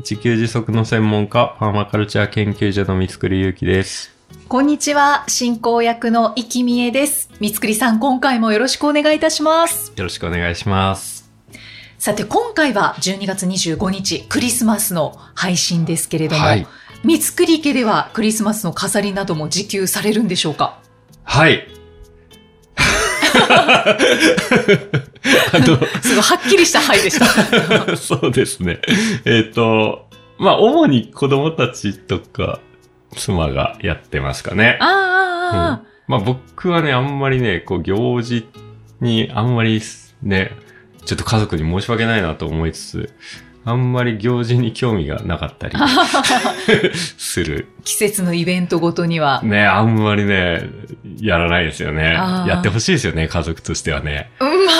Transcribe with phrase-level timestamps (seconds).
[0.00, 4.10] 自給自足の専門家、パーマカルチャー研究所の三つくりゆうきです。
[4.48, 7.28] こんにちは、進行役の生きみえです。
[7.40, 9.92] 三つくりさん、今回もよろしくお願いいたします。
[9.96, 11.30] よろしくお願いします。
[11.98, 16.66] さて、今回は12月25日、クリスマスの配信ですけれども、はい。
[17.04, 20.78] 三つくり家ではクリスマスの飾りなども自給されるんでしょうか？
[21.24, 21.66] はい。
[25.52, 27.86] あすごいはっきりしたはいでした。
[27.86, 28.80] の、 そうですね。
[29.24, 32.60] えっ、と、まあ、主に子供たちとか、
[33.16, 34.78] 妻がやってますかね。
[34.80, 38.48] ああ、ああ、まあ僕はね、あんまりね、こう行事
[39.00, 39.82] にあんまり
[40.22, 40.52] ね、
[41.04, 43.14] ちょっと家族に申し訳ないなと思いつつ、
[43.64, 45.74] あんまり行事に興味がなかったり
[46.94, 47.68] する。
[47.84, 49.42] 季節のイベントごとには。
[49.42, 50.62] ね、あんまりね、
[51.20, 52.14] やらないですよね。
[52.14, 54.30] やってほしいですよね、家族としてはね。
[54.40, 54.76] うんまあ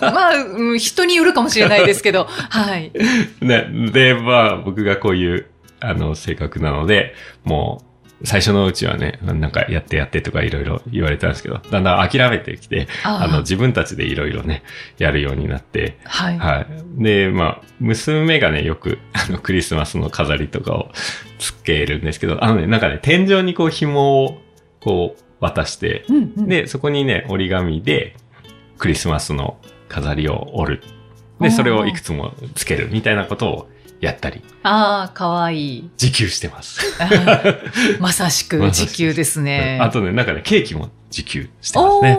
[0.00, 2.92] まあ、 まあ、うん人によるかもしれないですけど、 はい。
[3.40, 5.46] ね、で、まあ僕がこういう、
[5.80, 7.89] あの、性格なので、もう、
[8.24, 14.62] 最初のうちはね、なんかやってやってとかいろいろ言われたんですけど、だんだん諦めてきて、あの、自分たちでいろいろね、
[14.98, 16.38] やるようになって、はい。
[16.38, 16.66] はい。
[17.02, 20.90] で、まあ、娘がね、よく、あの、クリスマスの飾りとかを
[21.38, 24.40] つけるんですけど、あのね、なんかね、天井にこう紐を、
[24.80, 28.16] こう、渡して、うんうん、で、そこにね、折り紙で、
[28.78, 30.82] クリスマスの飾りを折る。
[31.40, 33.68] で、それをいくつもつけるみたいなことを
[34.00, 35.90] やったり、ああ、かわいい。
[36.00, 36.80] 自給してます。
[38.00, 39.78] まさしく まさしく時給ですね。
[39.80, 42.18] あとね、なんかね、ケーキも自給してますね。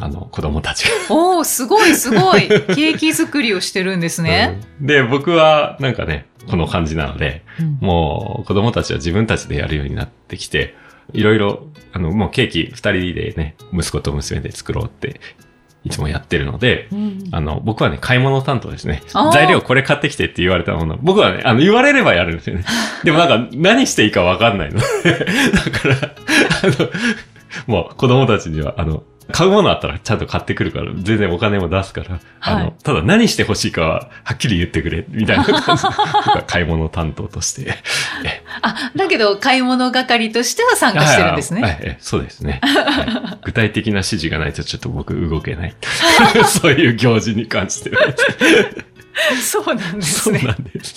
[0.00, 0.90] あの、子供たちが。
[1.14, 2.48] おーすごいすごい。
[2.48, 4.60] ケーキ作りをしてるんですね。
[4.80, 10.74] うんで、僕はなんかね、この感じなので、うんもう子供たちは自分たちでやるようになってきて、
[11.12, 15.20] いろいろ、あの、もうケーキ二人でね、息子と娘で作ろうって、
[15.88, 19.02] いつもやってるので、うんあの、僕はね、買い物担当ですね。
[19.32, 22.64] 材料これ買ってきてって言われたもの、僕はね、あの、言われればやるんですよね。
[23.04, 24.80] でもなんか、何していいかわかんないの。
[24.80, 24.84] で、
[25.14, 25.96] だから、
[26.62, 26.90] あの、
[27.66, 32.72] もう子供たちには、あの、買うものあったらちゃんと買ってくるから、全然お金も出すから、あの、はい。
[32.82, 37.74] ただ何してほしいかは、はっきり言ってくれ、みたいな感じで、僕は買い物担当として、
[38.24, 41.62] えあ、だけど買い物係としては参加してるんですね。
[41.62, 45.74] はいはいはいそうですね、はい具体的な指示がないとちょっと僕動けない。
[46.46, 48.02] そういう行事に関しては。
[49.40, 50.42] そうなんですそうね。
[50.42, 50.94] なんです。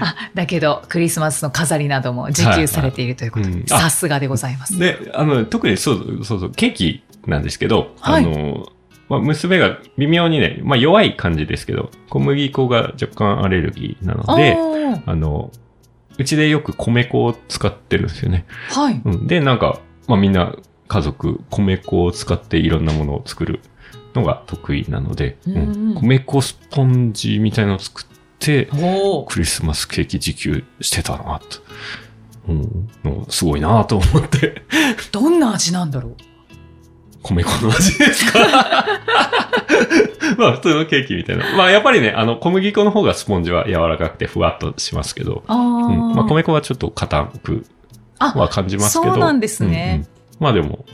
[0.00, 4.78] あ、だけどクリスマスの飾りなども自給されているということで、さすがでございます。
[4.78, 8.68] で、あの、特にそうそうそう、ケーキなんですけど、はいあの、
[9.08, 14.56] まあ、娘が微妙にね、まあ、弱い感じですけど、小麦粉が若干アレルギーなので、
[15.06, 15.52] あの、
[16.18, 18.46] うちでよく米粉を使ってるんですよね。
[18.70, 19.00] はい。
[19.04, 20.54] うん、で、なんか、まあ、みんな
[20.88, 23.60] 家族、米粉を使っていろんなものを作る
[24.14, 25.60] のが得意なので、うんう
[25.92, 28.04] ん米粉スポンジみたいなのを作っ
[28.38, 28.68] て、
[29.28, 31.58] クリスマスケーキ自給してたなと。
[32.48, 34.62] うん、のすごいなと思って。
[35.10, 36.16] どんな味なんだろう？
[37.26, 38.38] 米粉の味ですか？
[40.38, 41.56] まあ普通のケーキみたいな。
[41.56, 47.66] まあやっぱりね、あの小麦粉の方がスポンジは柔らかくてふわっとしますけど、あー、うん、まあ米粉はちょっと硬く
[48.18, 49.14] あは感じますけど。
[49.14, 49.90] そうなんですね。
[49.94, 50.08] うんうん。
[50.40, 50.84] まあでも、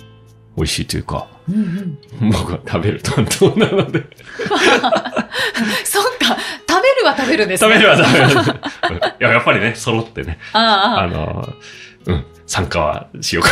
[0.57, 4.05] 美味しいというか、うんうん、僕は食べる担当なので。
[5.85, 6.37] そっか、
[6.69, 7.75] 食べるは食べるんですね。
[7.75, 8.19] 食べるは食べ
[8.95, 9.01] る。
[9.21, 11.49] いや、やっぱりね、揃ってね、ああの、
[12.07, 13.51] うん、参加はしようか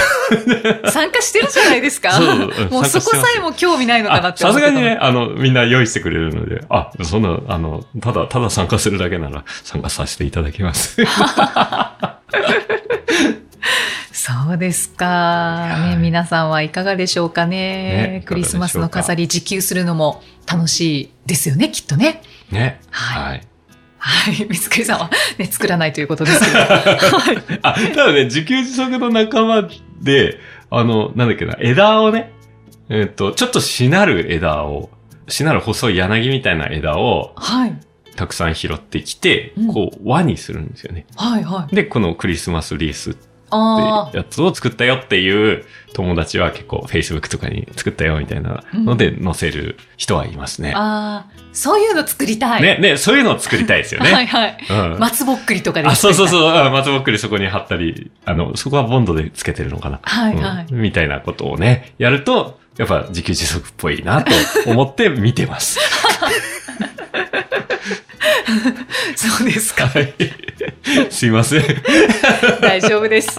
[0.84, 2.12] あ、参加してるじゃないですか。
[2.20, 2.26] そう
[2.70, 11.02] もうそこさえも興味ないのかなあってさすがにね、あの、みんな用意してくれるので、あ、そんな、あの、ただ、ただ参加するだけなら参加させていただきます。
[14.12, 15.78] そうですか。
[15.92, 17.56] ね、皆さんはいかがでしょうかね。
[18.18, 22.20] ねクリスマスの飾り自給するのも楽しいですよね、きっとね。
[22.50, 22.82] ね。
[22.90, 23.49] はいはい。
[24.20, 24.34] はい。
[24.34, 26.58] 三つくりさんはね、作らないということですけど。
[26.58, 29.68] はい あ、ただね、自給自足の仲間
[30.00, 30.38] で、
[30.70, 32.32] あの、なんだっけな、枝をね、
[32.90, 34.90] えっ、と、ちょっとしなる枝を、
[35.28, 37.74] しなる細い柳みたいな枝をはい。
[38.16, 41.06] たくさん拾ってきて、うんこう輪にするんですよね。
[41.16, 41.44] はい。
[41.44, 41.74] はい。
[41.74, 43.16] で、このクリスマスリース
[43.50, 50.72] あやつを作ったよっていう友達は結構 Facebook とかに作ったよみたいなので載せる人はいますね。
[50.74, 52.62] ああ、そういうの作りたい。
[52.62, 54.10] ね、ね、そういうのを作りたいですよね。
[54.12, 54.58] はいはい。
[54.70, 56.28] うん松ぼっくりとかであ、そうそうう。
[56.28, 60.00] そう、あ松ぼっくりそこに貼ったり、あの、そこはボンドでつけてるのかな。
[60.02, 60.72] はいはい。
[60.72, 64.32] うんみたいなことをね、やると、やっぱ自給自足っぽいなと
[64.66, 65.78] 思って見てます。
[69.16, 69.86] そうですか。
[69.86, 70.14] はい。
[71.10, 71.62] すいません。
[72.60, 73.38] 大丈夫です。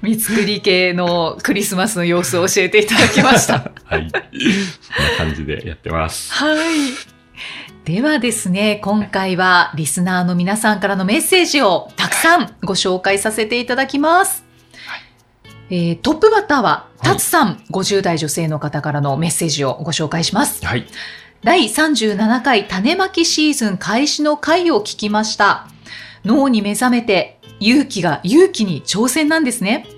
[0.00, 3.70] 三つくり系のクリスマスの様子を教えていただきました。
[3.84, 4.10] はい。
[4.10, 6.32] そんな感じでやってます。
[6.32, 6.58] はい。
[7.84, 14.44] ではですね、今回はリスナーの皆さんからのメッセージをたくさんご紹介させていただきます。
[15.70, 20.64] えートップバッターは、はいタツさん、50代女性の方からのメッセージをご紹介します。
[20.64, 20.86] はい。
[21.44, 25.66] 第37回種まきシーズン開始の回を聞きました。
[26.24, 29.88] 脳に目覚めて勇気が勇気に挑戦なんですね。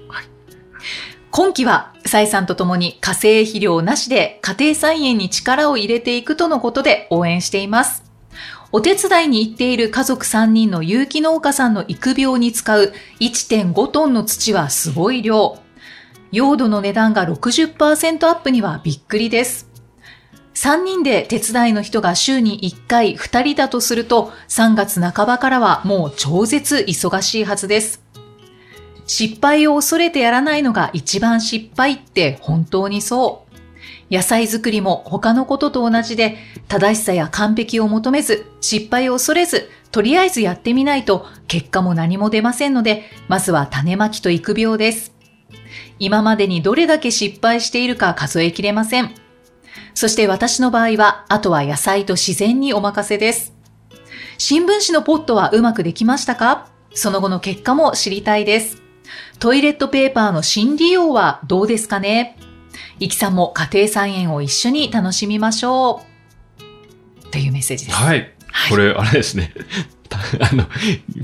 [1.31, 8.05] 今期は、サイさんと共に化成肥料なしで家庭菜園に力を入れていくとのことで応援しています。
[8.73, 15.58] お手伝いに行っている家族3人の有機農家さんの育苗に使う1.5トンの土はすごい量。
[16.32, 19.73] 用土の値段が60%アップにはびっくりです。
[20.54, 28.02] 3人で手伝いの人が週に1回2人だとすると3月半ばからはもう超絶忙しいはずです。
[29.06, 34.14] 失敗を恐れてやらないのが一番失敗って本当にそう。
[34.14, 36.36] 野菜作りも他のことと同じで
[36.68, 45.12] 正しさや完璧を求めず失敗を恐れずとりあえずやってみないと結果も何も出ませんのでまずは種まきと育苗です。
[45.98, 49.23] 今までにどれだけ失敗しているか数えきれません。
[49.94, 53.55] そして私の場合は、あとは野菜と自然にお任せです。
[54.38, 56.69] 新聞紙のポットはうまくできましたか？
[56.93, 58.82] その後の結果も知りたいです。
[59.38, 62.37] トイレットペーパーの新利用はどうですかね？
[62.99, 66.02] いきさんも家庭菜園を一緒に楽しみましょ
[67.23, 67.31] う。
[67.31, 67.96] というメッセージです。
[67.96, 68.35] はい。
[68.70, 69.52] これ、あれですね。
[70.38, 70.66] た あの、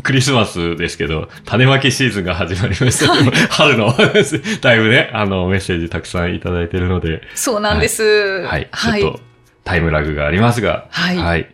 [0.02, 3.16] クリスマスですけど、種まきシーズンが始まりました。
[3.16, 3.94] けど、春の、
[4.60, 8.46] だいぶね、あの、メッセージたくさんいただいてるので、そうなんです。
[8.46, 8.68] はい。
[8.72, 9.20] ちょっと、
[9.64, 11.46] タイムラグがありますが、はい。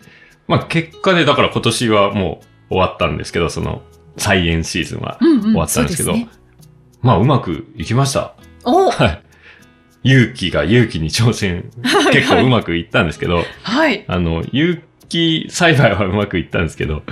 [0.48, 2.40] まあ、結果で、だから今年はも
[2.70, 3.82] う終わったんですけど、その、
[4.16, 6.42] 菜園シーズンはうんうん、終わったんですけど、そうですね。
[7.02, 8.34] まあ、うまくいきました。
[8.64, 8.90] お。
[8.90, 9.22] はい。
[10.06, 11.70] 勇気が勇気に挑戦、
[12.12, 14.04] 結構うまくいったんですけど、はい。
[14.06, 17.02] あの、有機栽培はうまくいったんですけど、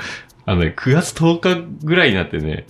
[0.46, 2.67] あのね、9月10日ぐらいになってね、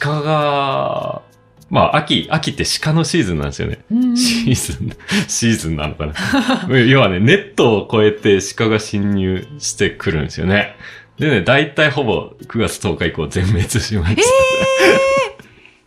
[0.00, 1.22] 鹿が、
[1.68, 3.78] まあ、秋、秋って鹿のシーズンなんですよね。
[3.90, 4.92] うんシーズン、
[5.28, 6.14] シーズンなのかな。
[6.86, 10.76] 要はね、ネットを越えて鹿が侵入してくるんですよね。
[11.18, 14.22] でね、大体ほぼ9月10日以降全滅しました。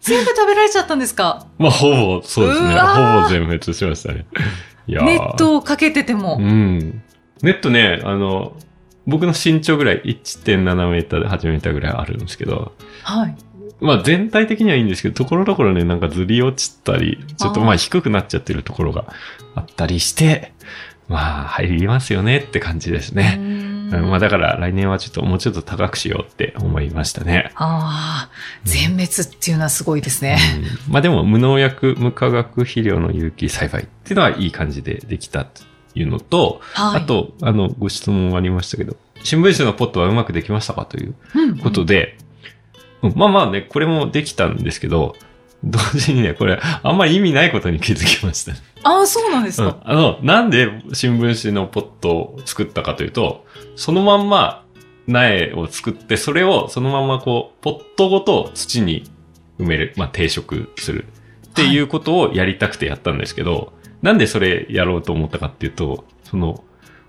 [0.02, 1.46] 全部食べられちゃったんですか？
[1.58, 1.90] まあ、ほ
[2.20, 2.68] ぼ、そうですね。
[2.80, 4.26] ほぼ全滅しましたね。
[4.88, 6.38] いやーネットをかけてても。
[6.40, 7.02] うん。
[7.42, 8.56] ネットね、あの、
[9.08, 13.36] 僕の身長ぐらい1.7メーターで8メーターぐらいあるんですけど、はい。
[13.82, 19.06] まあ全体的にはいいんですけど、ところどころね、なんかずり落ちたり、ちょっとまあ低くなっちゃってるところが
[19.56, 20.54] あったりして、
[21.08, 23.38] まあ入りますよねって感じですね。
[23.40, 27.52] うんまあだから来年はちょっともうちょっと高くしようって思いましたね。
[27.56, 28.32] ああ、
[28.64, 30.38] 全滅っていうのはすごいですね。
[30.88, 35.64] うんまあでも無農薬、無化学肥料の有機栽培っていうのはいい感じでできたと
[35.96, 37.02] いうのと、はい。
[37.02, 42.18] あと、あの、ご質問ありましたけど、新聞紙のポットはうまくできましたかといううん、ことで、
[43.02, 45.16] うんまあまあね、これもできたんですけど、
[45.64, 48.54] 同時にね、これ、あんまり意味ないことに気づきました。
[48.84, 49.78] ああ、そうなんですうんか。
[49.84, 54.64] あの、なんで新聞紙のポットを作ったかというと、そのまんま
[55.08, 59.04] 苗を作って、それをそのままこう、ポットごと土に
[59.60, 61.06] 埋める、まあ定食する
[61.48, 66.64] っていうことをやりたくてやったんですけど、なんでそれやろうと思ったかっていうと、その、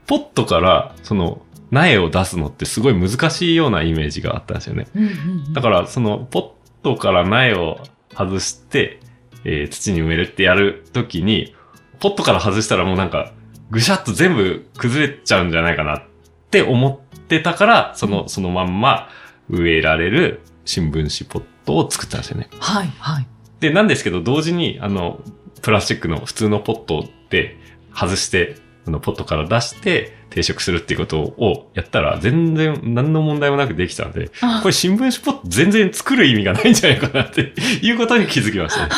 [0.06, 4.88] ポットからその苗を出すのってすごい難しいようなイメージがあったんですよね。
[4.94, 5.14] うんうんう
[5.50, 7.80] んだから、その、ポットから苗を
[8.14, 9.00] 外して、
[9.44, 11.54] えー土に埋めるってやるときに、
[12.00, 13.32] ポットから外したらもうなんか、
[13.70, 16.02] ぐしゃっと全部崩れちゃうんじゃないかなっ
[16.50, 19.08] て思ってたから、その、そのまんま
[19.48, 22.48] 植えられる新聞紙ポットを作ったんですよね。
[22.58, 23.26] はい、はい。
[23.60, 25.20] で、なんですけど、同時に、あの、
[25.62, 27.56] プラスチックの普通のポットで
[27.94, 37.52] 外して、あの、ポットから出して定食するっていうことをやったら、全然何の問題もなくできたんで、あこれ新聞紙ポット全然作る意味がないんじゃないかなって
[37.82, 38.90] いうことに気づきましたね。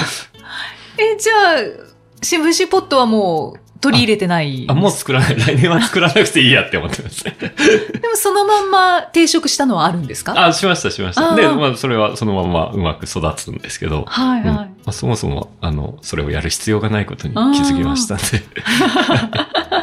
[0.98, 1.86] え、じゃあ、
[2.22, 4.64] 新聞紙ポットはもう取り入れてない。
[4.68, 5.36] あ、もう作らない。
[5.38, 7.24] 来年は作らなくていいやって思ってます。
[7.28, 10.32] でもそのまんま定食したのはあるんですか？
[10.46, 11.34] あ、しました、しました。
[11.34, 14.70] で、まあ、それはそのままうまく育つんですけど、うんまはいはい。
[14.86, 18.24] あ、そもそも、あの、それをやる必要がないことに気づきましたんで。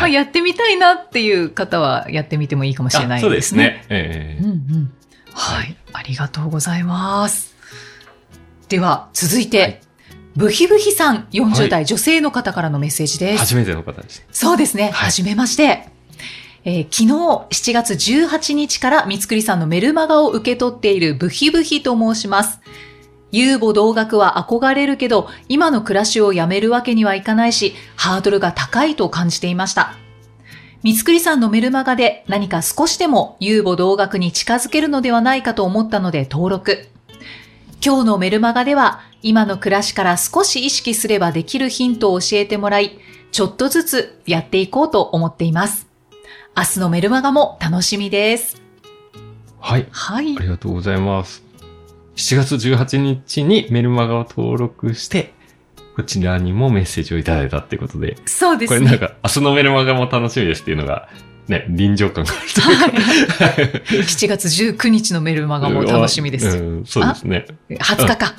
[0.00, 3.38] まあ、やってみたいなっていう方はやってみてもいいかもしれないあそうでね。
[3.38, 3.84] ですすね。
[3.88, 4.92] ええうんうん。
[5.32, 5.76] はい。
[5.92, 7.54] ありがとうございます。
[8.68, 9.80] では、続いて、はい
[10.36, 13.38] ブヒブヒさん、40は代女性の方からのメッセージです。
[13.38, 14.24] 初めての方です。
[14.32, 14.84] そうですね。
[14.84, 15.88] はいはじめまして。
[16.64, 22.60] えー昨日7月18日から三つくりさんのメルマガを受け取っているブヒブヒと申します。
[23.30, 29.94] 遊母同学は憧れるけど、今の暮らしをやめるわけにはいかないし、ハードルが高いと感じていました。
[30.82, 36.88] 三つくりさんのメルマガで何か少しでも遊母同学に近づけるのではないかと思ったので登録。
[37.84, 42.96] 今日のメルマガでは今の暮らしから少し意識すればできるヒントを教えてもらい、
[43.32, 45.88] ちょっとずつやっていこうと思っています。
[46.56, 48.62] 明日のメルマガも楽しみです。
[49.58, 49.88] はい。
[49.90, 50.40] はいあ。
[50.42, 51.42] りがとうございます。
[52.14, 55.34] 7月18日にメルマガを登録して、
[55.96, 58.78] こちらにもメッセージをいただいたってことで、そうですね。
[58.78, 61.08] これなんか、明日のメルマガも楽しみですっていうのが、
[61.48, 62.60] ね、臨場感があると
[63.14, 64.02] いうか。
[64.02, 66.58] 7月19日のメルマガも楽しみです。
[66.58, 67.46] うん、そうですね。
[67.68, 68.34] 20日か。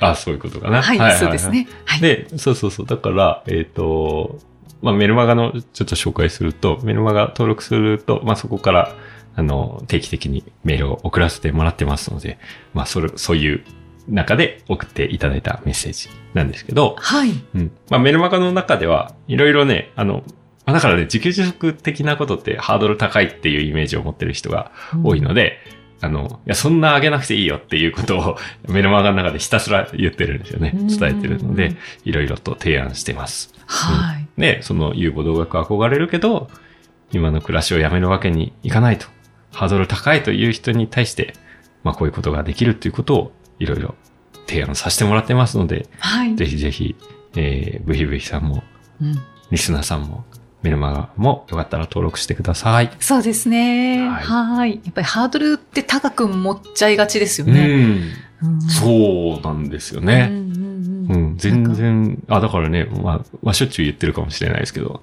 [0.00, 0.82] あ、そういうことかな。
[0.82, 1.48] はい、そうです。
[1.48, 1.68] ね。
[1.84, 2.00] はい。
[2.00, 2.86] で、そうそうそう。
[2.86, 4.38] だから、えっ、と、
[4.82, 8.94] まあ、メルマガのちょっと紹介すると、メルマガ登録すると、まあ、そこから、
[9.36, 12.38] あの、定期的にメールを送らせてもらってますので、
[12.74, 13.64] まあ、それ、そういう
[14.08, 17.30] 中で送っていただいたメッセージなんですけど、はい。
[17.54, 17.70] うん。
[17.88, 20.22] まあ、メルマガの中では、いろいろね、あの、
[20.66, 25.58] まあだからね、自給自足的なことってハードル高いっていうイメージを持ってる人が多いので、
[26.00, 28.36] あの、いや、そんな上げなくていいよっていうことを
[28.68, 30.72] メルマガの中でひたすら言ってるんですよね。
[30.74, 33.52] うん伝えてるので、いろいろと提案してます。
[33.66, 34.26] はい。
[34.38, 36.48] で、その有母同学憧れるけど、
[37.12, 39.06] 今の暮らしをやめるわけにいかないと。
[39.52, 41.34] ハードル高いという人に対して、
[41.84, 43.94] まあこういうことができるっていうことをいろいろ
[44.46, 46.34] 提案させてもらってますので、はい。
[46.36, 46.96] ぜひぜひ、
[47.36, 48.62] えー、ブヒブヒさんも、
[49.00, 49.14] うん
[49.50, 50.24] リスナーさんも、
[50.64, 52.90] メルマガもよかったら登録してください。
[52.98, 54.08] そうですね。
[54.08, 54.80] はいはい。
[54.82, 57.66] やっぱりハードルって高く持っちゃいがちですようね。
[57.66, 58.00] ん。
[58.42, 60.28] うんそうなんですようんね。
[60.30, 65.02] うんううんん、全然、あ、だからね、まあ、まあ、しょっちゅう言ってるかもしれないですけど、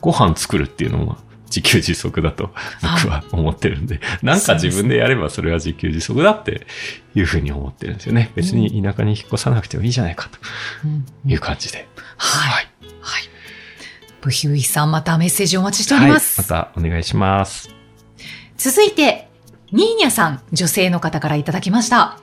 [0.00, 2.50] ご飯作るっていうのも自給自足だと
[2.82, 6.66] 僕は思ってるんで、なんか自分でやればそれは自給自足だって
[7.14, 8.30] いうふうに思ってるんですよね。
[8.34, 10.38] 別に田舎に引っ越さなくてもいいじゃないかと
[10.84, 11.86] うんいう感じで。
[12.16, 12.52] はい。
[12.52, 12.68] はい。
[14.20, 16.40] ブヒウイさん、またメッセージお待ちしております。
[16.40, 17.70] はい、またお願いします。
[18.56, 19.28] 続いて、
[19.72, 22.20] ニーニャさん、女性の方からいただきました。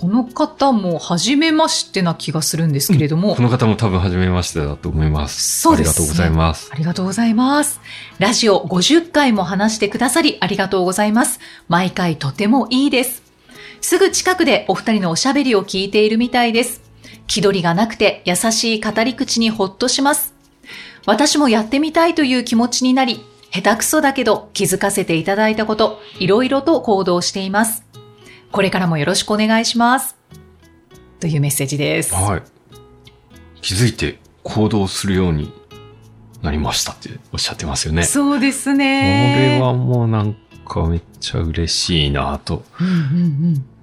[0.00, 5.60] この方も初めましてな気がするんですけれども、この方も多分初めましてだと思います。
[5.60, 6.70] そうですありがとうございます。
[6.72, 7.80] ありがとうございます。
[8.18, 11.38] ラジオ50回も話してくださりありがとうございます。
[11.68, 13.22] 毎回とてもいいです。
[13.82, 16.80] すぐ近くでお二人のおしゃべりを聞いているみたいです。
[17.26, 20.29] 気取りがなくて優しい語り口にほっとします。
[21.06, 27.84] 私もやってみたいという気持ちになり、下手くそだけど気づかせていただいたこと、いろいろと行動しています。
[28.52, 30.16] これからもよろしくお願いします。
[31.20, 32.14] というメッセージです。
[32.14, 32.42] はい。
[33.60, 35.52] 気づいて行動するように
[36.42, 38.04] なりましたっておっしゃってますよね。
[38.04, 39.56] そうですこね。
[39.56, 40.34] れはもうなん
[40.66, 42.64] かめっちゃ嬉しいなと。
[42.80, 42.96] うんうんう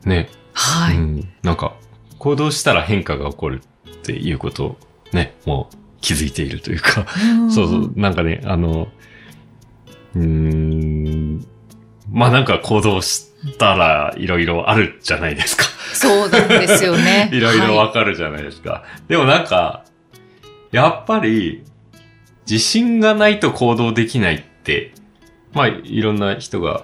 [0.07, 0.09] ん。
[0.09, 0.29] ね。
[0.53, 0.97] はい。
[0.97, 1.29] うん。
[1.43, 1.75] なんか、
[2.17, 4.77] 行動したら変化が起こるっていうことを
[5.13, 7.05] ね、もう気づいているというか、
[7.45, 7.51] ん。
[7.51, 8.87] そうそう、なんかね、あの、
[10.15, 11.45] うーん、
[12.11, 13.27] まあなんか行動し
[13.57, 15.63] たらいろいろあるじゃないですか。
[15.93, 17.29] そうなんですよね。
[17.33, 17.57] いろい。
[17.57, 18.83] ろはわかるじゃないですか。
[19.07, 19.83] でもなんか、
[20.71, 21.63] やっぱり、
[22.49, 24.93] 自信がないと行動できないって、
[25.53, 26.83] まあ、いろんな人が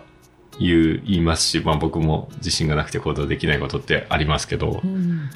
[0.60, 4.82] 言う、言いますし、まあ僕も自信がなくて行動できないことってありますけど。
[4.84, 5.30] い、うん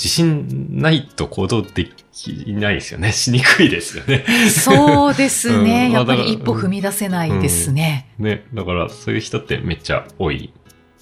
[0.00, 3.12] 自信ないと行動できないですよね。
[3.12, 4.24] しにくいですよね。
[4.48, 5.88] そうですね。
[5.88, 8.08] うんやっぱり一歩踏み出せないですね。
[8.18, 8.46] ね。
[8.54, 10.54] だからそういう人ってめっちゃ多い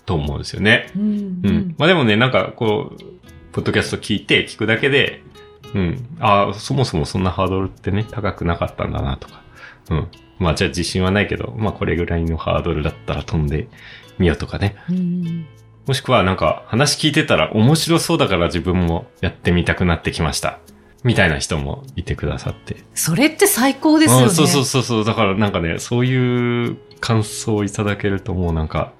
[0.05, 0.91] と思うんですよね。
[0.97, 1.75] うんううんん。
[1.79, 3.03] まあでもね、なんかこう、
[3.53, 5.23] ポッドキャスト聞いて、聞くだけで、
[5.75, 6.17] うん。
[6.19, 9.43] ああ、そもそもそんなハードルってね、高くなかったんだなとか。
[9.91, 10.09] うん。
[10.41, 13.69] まあじゃあ自信はないけど、まあこれぐらいのハードルだったら飛んで
[14.19, 14.75] みようとかね。
[14.91, 15.47] うん
[15.89, 20.59] もしくはなんか話聞いてたら面白そうだから自分もやってみたくなってきました。
[21.03, 22.77] みたいな人もいてくださって。
[22.95, 24.25] それって最高ですよね。
[24.27, 25.05] うんそうそうそうそう。
[25.05, 28.93] だからなんかね、そういう感想をいただけるともうなんか、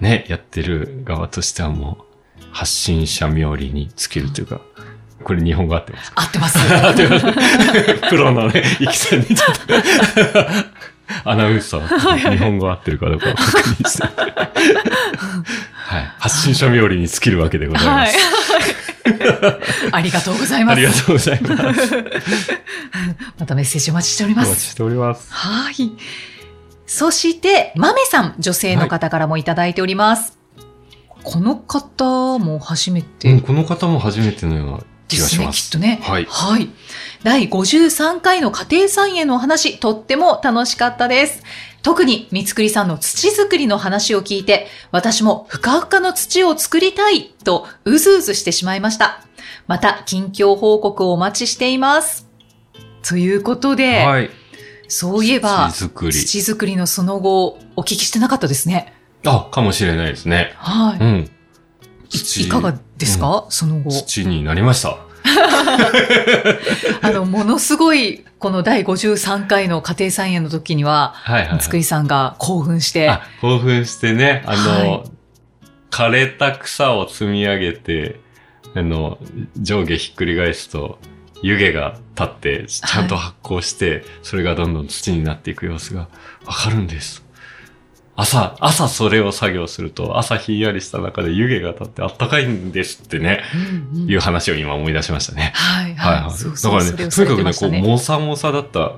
[0.00, 1.98] ね、やってる側としてはも
[2.40, 4.62] う、発信者冥利に尽きるというか、
[5.22, 6.22] これ日本語合ってますか？
[6.22, 6.58] 合ってます。
[6.58, 8.08] 合ってます。
[8.08, 9.74] プロのね、イキさんにちょっと、
[11.24, 14.02] アナウンサー、日本語合ってるかどうかを確認して。
[15.86, 16.12] はい。
[16.18, 18.18] 発信者冥利に尽きるわけでございまはいす。
[19.92, 20.76] ありがとうございます。
[20.76, 22.04] ありがとうございます。
[23.38, 24.48] またメッセージお待ちしております。
[24.48, 25.32] お待ちしております。
[25.32, 25.92] はい。
[26.86, 30.38] そして、まめさん、女性の方からもいただいております。
[31.22, 35.64] この方も初めて、うん、この方も初めてのような気がします。
[35.64, 36.00] きっとね。
[36.02, 36.26] はい。
[36.28, 36.68] はい。
[37.22, 41.42] 第53回の家庭菜園のお話、とっても楽しかったです。
[41.82, 49.20] 特に三つくりさんの土作りの話を聞いて、私もふかふかの土を作りたいとうずうずしてしまいました。
[49.66, 52.26] また、近況報告をお待ちしています。
[53.08, 54.30] ということで、はい。
[54.88, 56.12] そういえば、土作り。
[56.12, 58.92] 土作りのその後、お聞きしてなかったですね。
[59.24, 60.54] あ、かもしれないですね。
[60.56, 60.98] はい。
[61.00, 61.30] うん。
[62.12, 63.90] いいかがですか、その後。
[63.90, 64.98] 土になりました。
[67.02, 75.16] あの、ものすごい、この第53回の家庭菜園の時には、はいはい、さんが興奮して、あ、興奮してね、あの、はい
[75.96, 78.20] 枯れた草を積み上げて、
[78.74, 79.18] あの、
[79.56, 80.98] 上下ひっくり返すと、
[81.42, 86.08] 湯気が立って、ちゃんと発酵して、それがどんどん土になっていく様子が
[86.44, 87.24] わかるんです。
[88.16, 93.42] 朝、朝それを作業すると、朝ひんやりした中で湯気が立ってあったかいんですってね、
[93.92, 95.52] うんうんいう話を今思い出しましたね。
[95.54, 96.14] はいはい。
[96.14, 96.30] はいはい。
[96.32, 97.70] そうそうだからね、とにかくね、こう。
[97.70, 98.92] もさもさだった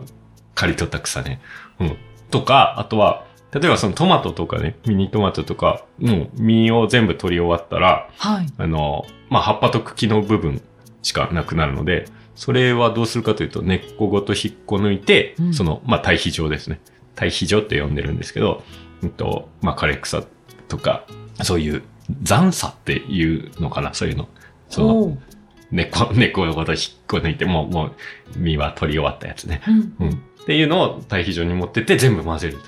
[0.54, 1.40] 刈り取った草ね。
[1.80, 1.96] うん。
[2.30, 8.46] とか、あとは、例えばそのトマトとかね、ミニトマトとか、もう実を全部取り終わったら、はい。
[8.58, 10.60] あの、まあ、葉っぱと茎の部分
[11.02, 12.06] しかなくなるので、
[12.36, 16.80] それはどうするかというと、根っこごと引っこ抜いて、うんその、まあ、堆肥状ですね。
[17.14, 18.62] 堆肥状って呼んでるんですけど、
[19.02, 20.22] うんと、まあ、枯れ草
[20.68, 21.06] とか、
[21.42, 21.82] そういう
[22.22, 24.28] 残差っていうのかな、そういうの。
[24.68, 25.18] その、
[25.70, 27.92] 根っこ、根っこのこと引っこ抜いて、もう、もう、
[28.36, 29.60] 実は取り終わったやつね。
[29.66, 30.22] うんうん。
[30.42, 32.60] っていうのを堆肥場に持ってって全部混ぜると。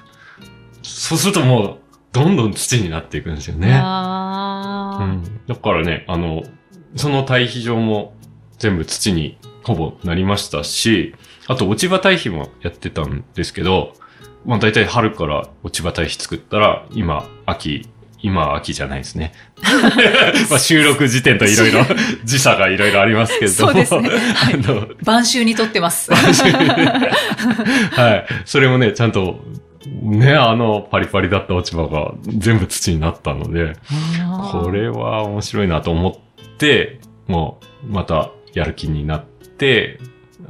[0.82, 1.78] そうするともう、
[2.12, 3.72] どんどん土になっていくんですよね。
[3.82, 5.46] あーうん。
[5.46, 6.42] だからね、あの、
[6.96, 8.14] その堆肥場も
[8.58, 11.14] 全部土にほぼなりましたし、
[11.46, 13.94] あと落ち葉堆肥もやってたんですけど、
[14.44, 17.86] まあ大体春から落ち葉堆肥作ったら、今、秋、
[18.22, 19.32] 今は秋じゃないですね。
[20.50, 21.84] まあ収録時点といろいろ
[22.24, 23.72] 時差がいろいろありますけれども。
[23.84, 26.12] そうですね はいあの、晩秋にとってます。
[26.12, 26.18] は
[28.16, 28.26] い。
[28.44, 29.40] それもね、ちゃんと、
[30.02, 33.76] ね、あの、パリパリだった落ち葉が全部土になったので、
[34.52, 36.14] これは面白いなと思っ
[36.58, 39.98] て、もう、またやる気になって、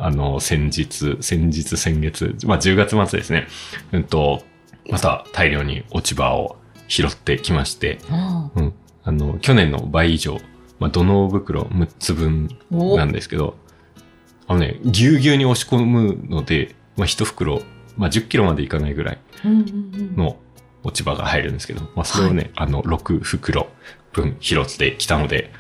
[0.03, 3.47] あの、先日、先日、先月、まあ10月末ですね。
[3.93, 4.43] うんと、
[4.91, 6.57] また大量に落ち葉を
[6.89, 7.99] 拾ってきまして、
[8.57, 8.65] うん。
[8.65, 8.75] うん。
[9.05, 10.39] あの、去年の倍以上、
[10.79, 12.97] まあ、土の袋6つ分お。
[12.97, 13.57] なんですけど、
[14.47, 17.63] あのね、ぎゅうぎゅうに押し込むので、まあ、一袋、
[17.97, 19.19] まあ、10キロまでいかないぐらい
[20.17, 20.37] の
[20.83, 23.69] 落ち葉が入るんですけど、まあ、それをね、あの、6袋
[24.13, 25.53] 分拾ってきたので、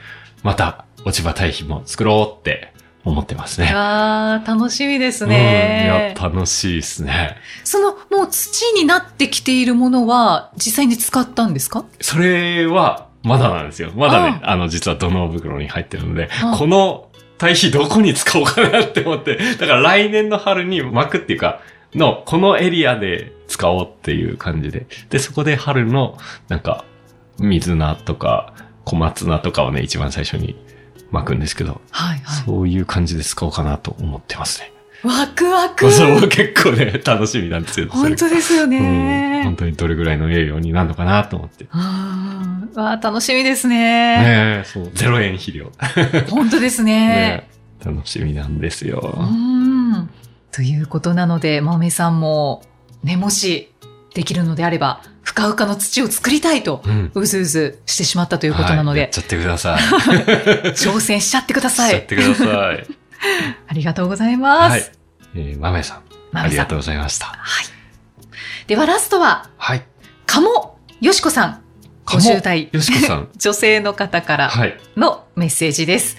[0.42, 2.72] また落ち葉堆肥も作ろうって
[3.04, 3.70] 思ってますね。
[3.74, 6.22] あー楽しみですうん、いねや、。
[6.22, 7.36] 楽しいですね。
[7.64, 11.84] その、もう土になってきているものは、実際に使ったんですか？
[12.00, 13.90] それは、まだなんですよ。
[13.94, 17.08] まだね、ああの、実は土の袋に入ってるのであ、この
[17.38, 21.60] 堆肥どこに使おうかなって思って、だから来年の春に巻くっていうか、
[21.94, 24.86] の、このエリアで使おうっていう感じで。
[25.08, 26.84] で、そこで春の、なんか、
[27.38, 28.52] 水菜とか、
[28.84, 30.54] 小松菜とかをね、一番最初に
[31.10, 32.44] 巻くんですけど、はいはい。
[32.44, 34.72] そういう感じで使おうかなと思ってますね。
[35.02, 35.90] ワクワク。
[35.90, 37.88] そう、結構ね、楽しみなんですよ。
[37.88, 39.56] 本当ですようん、ね本。
[39.56, 41.66] 当にどれぐらいの栄養になるのかなと思って。
[41.70, 43.76] あーわー楽しみですね。
[43.76, 45.72] ねえ、そう、0円肥料。
[46.28, 47.08] 本当ですね。
[47.08, 47.48] ね
[47.82, 49.16] え楽しみなんですよ。
[49.18, 50.10] うん。
[50.52, 52.62] ということなので、まめさんも、
[53.02, 53.72] ね、もし、
[54.14, 55.02] できるのであれば、
[55.40, 56.82] ふかふかの土を作りたいと、
[57.14, 59.80] うずうずしてしまったということなので、はいやっちゃってください。
[60.76, 61.90] 挑戦しちゃってください。
[61.90, 62.86] しちゃってください。
[63.68, 64.70] ありがとうございます。
[64.70, 64.92] はい。
[65.34, 67.26] えー、豆さん、まめさんありがとうございました。
[67.26, 67.66] はい。
[68.66, 69.84] ではラストは、はい。
[70.26, 71.62] 鴨よしこさん、
[72.04, 73.28] 鴨50代よしこさん。
[73.36, 74.78] 女性の方からはい。
[74.96, 76.16] のメッセージです。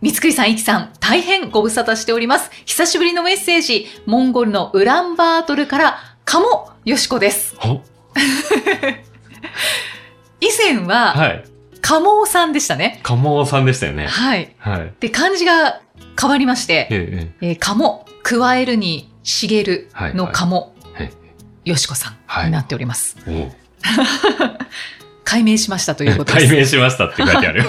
[0.00, 2.50] 三つくりさん、いきさん、大変ご無沙汰しております。
[2.64, 7.54] 久しぶりのメッセージ、モンゴルのウランバートルから、鴨よしこです。
[8.14, 8.18] お
[10.44, 11.44] 以前は、はい。
[11.80, 13.00] 鴨さんでしたね。
[13.02, 14.06] 鴨さんでしたよね。
[14.06, 14.54] はい。
[14.58, 14.92] はい。
[15.00, 15.80] で、漢字が
[16.20, 20.72] 変わりまして、ええええー、鴨、加えるに茂るの鴨、はい
[21.64, 23.16] よしこさんはいになっております。
[23.26, 23.52] えおう
[25.24, 26.48] 解明しましたということです。
[26.48, 27.66] 解明しましたって書いてあるよ。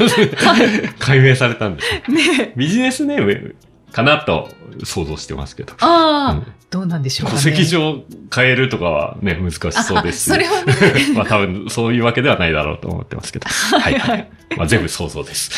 [1.00, 2.12] 解明されたんです。
[2.12, 3.56] ねビジネスネーム
[3.92, 4.50] かなと
[4.84, 5.74] 想像してますけど。
[5.80, 7.56] ああ、うんどうなんでしょうか、戸ね。
[7.56, 10.74] 籍上変えるとかはね、難しそうですそれはね
[11.14, 13.46] まあ多分そういうわけではないだろうと思ってますけど。
[13.78, 14.28] はいはい。
[14.58, 15.52] まあ全部想像です。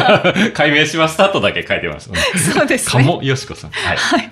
[0.54, 2.10] 解明しましたとだけ書いてます。
[2.54, 3.04] そうですね。
[3.04, 3.70] 鴨よしこさん。
[3.72, 3.96] はい。
[3.98, 4.30] はい。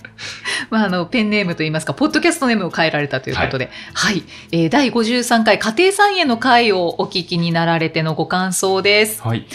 [0.71, 4.23] まあ、あの、ペンネームといいますか、ポッドキャストネームを変えられたということで、はい。
[4.53, 9.21] えー第53回家庭菜園の会をお聞きになられてのご感想です。
[9.23, 9.47] はい。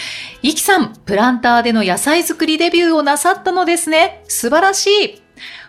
[0.43, 4.23] イキさん、プランターでの野菜作りデビューをなさったのですね。
[4.27, 5.21] 素晴らしい。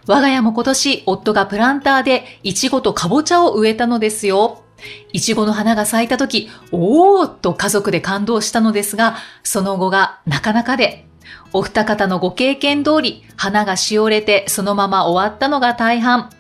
[0.06, 4.64] 我が家も今年、夫がプランターでイチゴとカボチャを植えたのですよ。
[5.12, 11.06] イチゴの花が咲いた時、おーっと家族で感動したのですが、その後がなかなかで、
[11.52, 16.30] お二方のご経験通り、花がしおれてそのまま終わったのが大半。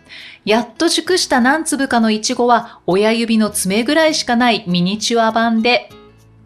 [0.44, 5.90] やっと熟した何粒かのイチゴは親指の爪ぐらいしかないミニチュア版で、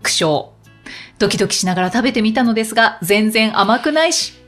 [0.03, 0.49] 苦笑。
[1.19, 4.42] ドキドキしながら食べてみたのですが、全然甘くないし。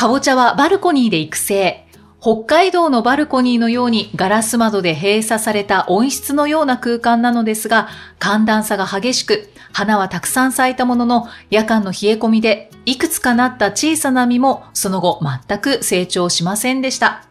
[0.00, 1.84] かぼちゃはバルコニーで育成。
[2.22, 17.26] 北海道のバルコニーのようにガラス窓で閉鎖された温室のような空間なのですが、寒暖差が激しく、花はたくさん咲いたものの、夜間の冷え込みで、いくつかなった小さな実も、その後全く成長しませんでした。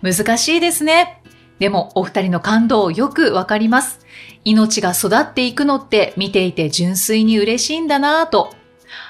[0.00, 1.20] 難しいですね。
[1.58, 3.98] でも、お二人の感動をよくわかります。
[4.44, 8.54] 命が育っていくのって見ていて純粋に嬉しいんだなぁと。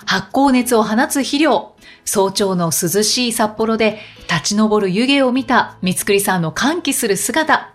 [0.07, 1.75] 発酵熱を放つ肥料。
[2.09, 7.75] 早朝の涼しい札幌で立ち上る湯気を見た三つくりさんの歓喜する姿。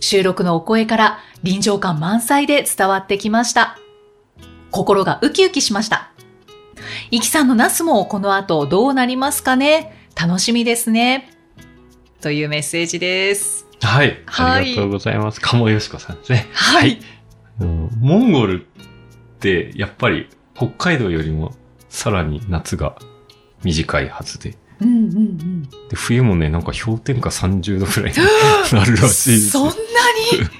[0.00, 3.76] 収録のお声から臨場感満載で伝わってきました。
[4.70, 6.12] 心がウキウキしました。
[7.10, 10.08] イキさんのナスもこの後どうなりますかね？
[10.18, 11.30] 楽しみですね。
[12.22, 13.66] というメッセージです。
[13.82, 14.22] はい。
[14.24, 15.42] はいありがとうございます。
[15.42, 16.48] 鴨よしこさんですね。
[16.54, 17.00] はい。
[17.60, 18.84] うんモンゴルっ
[19.40, 21.54] て、やっぱり北海道よりも
[21.90, 22.96] さらに夏が
[23.64, 24.56] 短いはずで。
[24.80, 25.62] うんうんうん。
[25.62, 28.18] で冬もね、なんか氷点下30度くらいに
[28.72, 29.40] なるらしい。
[29.40, 29.76] そんなに？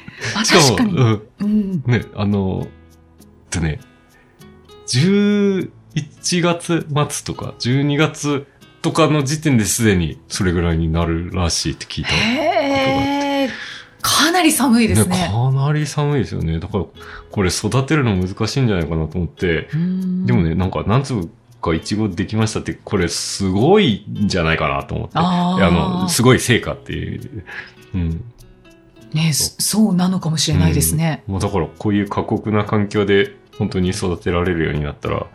[0.36, 0.96] あしかも、確かに。
[0.96, 1.82] うん、うん。
[1.86, 3.80] ね、あの、えっとね、
[4.86, 5.70] 11
[6.42, 8.46] 月末とか12月
[8.82, 12.10] とかの時点ですでにそれぐらいになるらしいって聞いた。
[12.10, 13.50] へえ。
[14.02, 15.30] かなり寒いですね。
[15.32, 16.58] かなり寒いですよね。
[16.58, 16.84] だから、
[17.30, 21.30] これ育てるの難しいんじゃないかなと思って、うんでもね、なんか何粒
[21.64, 25.14] かイチゴできましたって、これすごいんじゃないかなと思って。
[25.16, 27.44] あの、すごい成果っていう。
[27.94, 28.24] うん。
[29.12, 31.22] ね、そそうなのかもしれないですね。
[31.26, 35.26] もうだからこういう過酷な環境で本当に育てられるようになったら、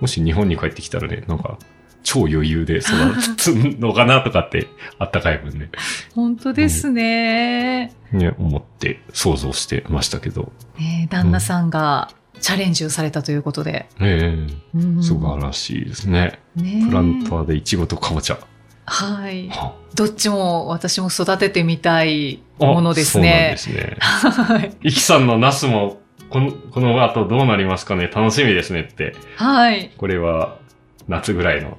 [0.00, 1.58] もし日本に帰ってきたらね、なんか、
[2.02, 2.88] 超余裕で育
[3.36, 4.66] つのかなとかって、
[4.98, 5.68] あったかい分ね、
[6.14, 7.92] 本当ですね。
[8.12, 10.52] ね、思って想像してましたけど。
[10.78, 12.10] ね旦那さんが
[12.40, 13.88] チャレンジをされたということで。
[14.00, 16.40] ええうん素晴らしいですね。
[16.56, 18.38] ねプランターでイチゴとカボチャ。
[18.86, 19.48] はい。
[19.50, 23.56] はどっちも私も育ててみたいあものですね。
[23.58, 24.44] そうなんですね。
[24.44, 24.76] はい。
[24.82, 25.98] イキさんのナスも、
[26.30, 28.08] この、この後どうなりますかね？
[28.08, 29.14] 楽しみですねって。
[29.36, 29.92] はい。
[29.96, 30.58] これは、
[31.06, 31.78] 夏ぐらいの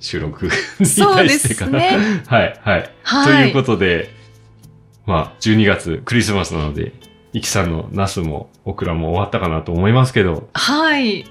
[0.00, 1.80] 収録に対してかな。
[1.80, 2.22] すね。
[2.26, 2.90] はい、はい。
[3.02, 3.26] はい。
[3.26, 4.10] ということで、
[5.06, 6.92] まあ、12月クリスマスなので、
[7.32, 11.24] イキさんのナスもオクラも終わったかなと思いますけど、はい。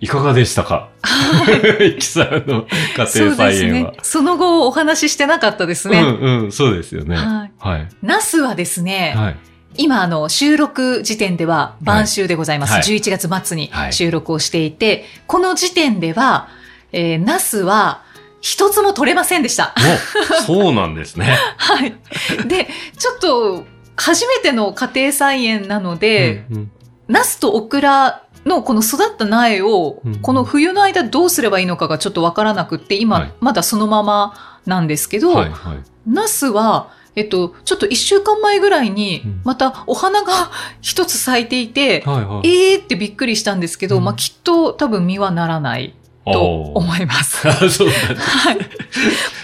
[0.00, 0.90] いかがでしたか？
[1.80, 2.66] イキさんの
[2.96, 3.98] 家庭菜園はね。。
[4.02, 6.00] その後お話ししてなかったですね。
[6.00, 7.16] うんうん、そうですよね。
[7.16, 7.52] はい。
[7.58, 7.88] はい。
[8.02, 9.36] ナスはですね、はい。
[9.76, 12.72] 今、あの、収録時点では晩秋でございます。
[12.74, 16.48] はい11月末にはい収録をしていて、この時点では、
[16.92, 18.02] えー、ナスは
[18.40, 19.74] 一つも取れませんでした。
[20.40, 21.36] お、そうなんですね。
[21.58, 21.92] はい。
[22.46, 23.66] で、ちょっと、
[23.98, 26.70] 初めての家庭菜園なので、うんうん
[27.08, 35.78] ナスとオクラのこの育った苗をうん、この冬の間どうすればいいのかがちょっとわからなくって、今、はいまだそのままなんですけど、はい、はい。
[36.06, 42.72] ナスは、えっと、ちょっと一週間前ぐらいにうん、またお花が一つ咲いていて、はい、はい。
[42.72, 47.40] えーってびっくりしたんですけど、うんまあきっと多分実はならないと思います。
[47.70, 48.22] そうなんだ。
[48.22, 48.58] はい。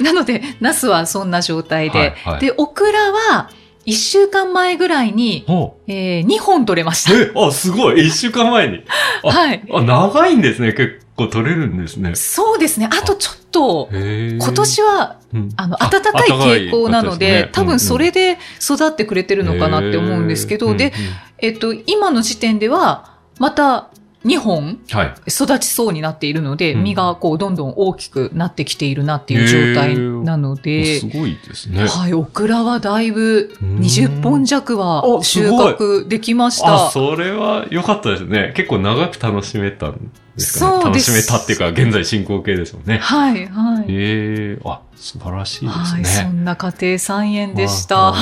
[0.02, 3.50] なので、ナスはそんな状態で、はいはいで、オクラは
[3.84, 7.12] 一週間前ぐらいに、おえー、2本取れました。
[7.12, 8.06] え、あ、すごい。
[8.06, 8.84] 一週間前に。
[9.22, 9.62] あはい。
[9.70, 10.72] あ、長いんですね。
[10.72, 12.14] 結構取れるんですね。
[12.14, 12.88] そうですね。
[12.90, 20.92] あとちょっと、今年は、うんあの、暖かい傾向なので、多分それでで育ってくれてるのかなって思うんですけど、で、、
[21.38, 23.90] えっと、今の時点では、また
[24.24, 25.14] 2本はい。
[25.28, 31.86] 育ちそうになっているので、うん実がこうどんどん大きくなってきているなっていう状態なので、すごいですね。
[31.86, 36.90] はい、オクラはだいぶうん20本弱は収穫できましあ、た。
[36.90, 38.52] それは良かったですね。
[38.56, 40.82] 結構長く楽しめたんですかね。
[40.82, 42.98] そうです楽しめたっていうか、現在進行形ですもんね。
[42.98, 43.84] はい、はい。
[43.88, 46.08] ええあ、素晴らしいですはい、ね。
[46.08, 48.12] そんな家庭菜園でした。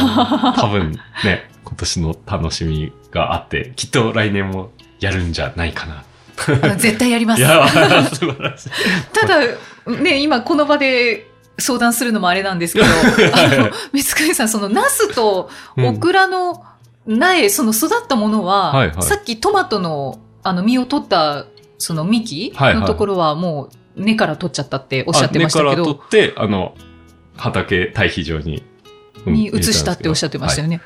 [0.56, 0.92] 多分
[1.24, 4.70] ね、今年の楽しみがあって、きっと来年も
[5.02, 6.04] やるんじゃないかな。
[6.62, 7.42] あ絶対やります。
[9.12, 9.40] ただ、
[10.00, 16.64] ね、今この場で相談するのもあれなんですけど、あの、三つさん、そのナスとオクラの
[17.06, 21.46] 苗、その育ったものは、はいはいさっきトマトのあの実を取った
[21.78, 26.74] その幹はいはいのところはもう根から取っちゃったっておっしゃってましたけあ根からど、取って、あの、
[27.36, 28.58] 畑、堆肥場に、
[29.26, 30.80] うんに移したっておっしゃってましたよね。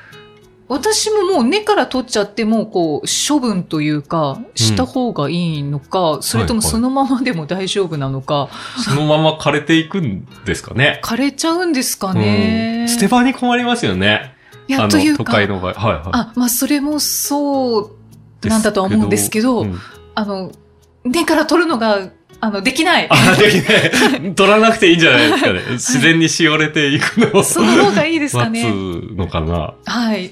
[0.69, 8.49] 私ももう根から取っちゃってもこう処分というかした方がいいのか、それともそのままでも大丈夫なのか、は
[8.79, 10.99] いそのまま枯れていくんですかね。
[11.03, 12.83] 枯れちゃうんですかうね。
[12.85, 14.33] ん捨て場に困りますよね。
[14.67, 15.73] いやというか都会の場合。
[15.73, 16.03] はいはい。
[16.11, 19.79] あ、まあ、それもそうなんだとは思うんですけど、うん
[20.15, 20.51] あの、
[21.05, 23.07] 根から取るのが、あの、できない。
[23.09, 23.55] あ、でき
[24.19, 24.33] ない。
[24.35, 25.61] 取らなくていいんじゃないですかね。
[25.73, 27.43] 自然にしおれていくのを。
[27.43, 28.63] その方がいいですか待ね。
[29.13, 29.73] つのかな。
[29.85, 30.31] はい。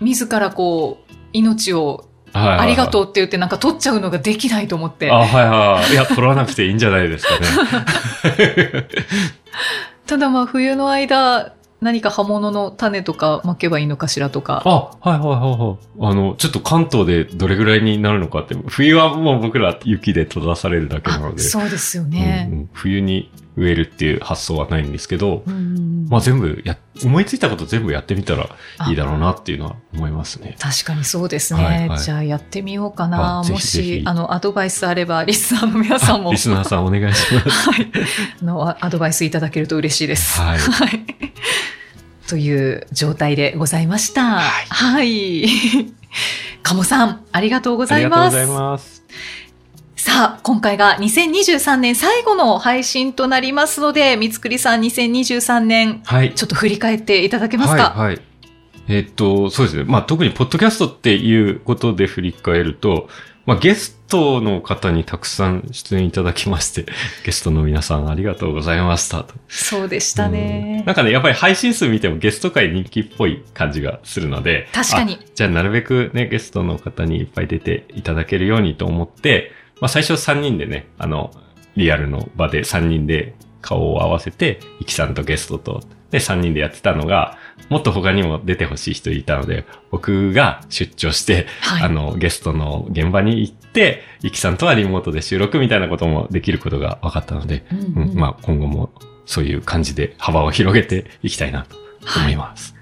[0.00, 5.10] 自らこう、命をありがとうって言ってなんか取っちゃうのができないと思って。
[5.10, 5.92] あ、はいはい。
[5.92, 8.86] いや、取らなくていいんじゃないですかね。
[10.06, 14.62] ただまあ冬の間、何か葉物の種とか巻けばいいのかしらとか。
[14.64, 14.70] あ、
[15.08, 16.12] はいはいはいはい。
[16.12, 22.48] あの、ちょっと関東でどれぐらいになるのかって、冬はもう僕ら雪で閉ざされるだけなのあで、そうですようんね。
[22.50, 28.48] うん冬に植えるっていう発想はないんですけど、うんまあ全部や、思いついたこと全部やってみたら
[28.88, 30.56] いいだろうなっていうのは思いますね。
[30.60, 31.64] 確かにそうですね。
[31.64, 33.42] はいはいじゃあやってみようかな。
[33.48, 37.70] もし、あの、アドバイスあれば、リスナーの皆さんもあリ、スナーさんお願いします。
[37.70, 37.92] はい、
[38.42, 40.40] あの、アアドバイスいただけると嬉しいです。
[40.40, 40.58] はい。
[40.58, 41.06] はい。
[42.28, 44.22] という状態でございました。
[44.22, 45.46] はいはい。
[46.62, 48.36] 鴨さん、ありがとうごあざいます。
[48.36, 49.02] りがとうございます。
[50.06, 56.32] さあ、今回が2023年最後の配信となりますので、三つくりさん2023年、はい。
[56.32, 57.90] ちょっと振り返っていただけますか？
[57.90, 58.20] はい、はい。
[58.86, 59.82] えっと、そうですね。
[59.82, 63.08] まあ、特にポッドキャストっていうことで振り返ると、
[63.46, 66.86] まあ、ゲストの方にたくさん出演いただきまして、
[67.26, 69.34] ゲストの皆さんありがとうございましたと。
[69.48, 70.94] そうでしたうんねなん。
[70.94, 74.68] かね、やっぱり配信数見てもゲスト界人気っぽい感じがするので。
[74.72, 75.24] 確かにあ。
[75.34, 81.30] じゃあなるべくね、ゲストの方にいっぱい出ていただけるようにと思って、まあ最初3人でね、あの、
[81.76, 87.36] リアルの場で3人で顔を合わせて、イキさんとゲストと、で3人でやってたのが、
[87.68, 98.92] もっと他にも出てほしい人いたので、僕が出張して、はいあの、ゲストの現場に行って、イキさんとはリモートで収録みたいなこともできることが分かったので、うんうんまあ今後も
[99.26, 101.76] そういう感じで幅を広げていきたいなと
[102.20, 102.74] 思います。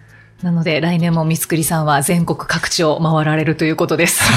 [0.42, 4.22] なので、来年も三つくりさんは全国各地を回られるということです。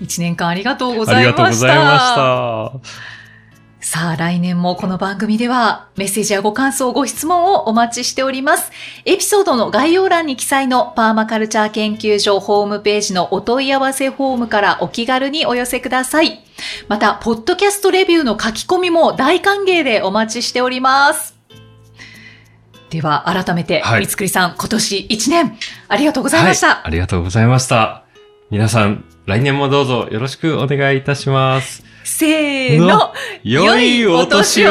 [0.00, 1.66] 一年間ありがとうござありがとういました。
[1.66, 3.10] ございました。
[3.82, 8.70] さあ、来年もこの番組ではメッセージやご感想、ご質問をお待ちしております。
[9.06, 16.44] エピソードの概要欄に記載のパーマカルチャー研究所ホームページのお問い合わせフォームからお気軽にお寄せください。
[16.88, 21.34] また、ポッドキャストレビューの書き込みも大歓迎でお待ちしております。
[22.90, 25.58] では、改めて、はい三つくりさん、今年1年、
[25.88, 26.68] ありがとうございました。
[26.68, 28.04] はい、ありがとうございました。
[28.50, 31.84] 皆さん、来年もどうぞよろしくお願いいたします。
[32.04, 33.12] せーのの、
[33.44, 34.70] 良いお年を